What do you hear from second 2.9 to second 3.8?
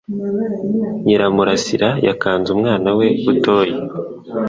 we butoyi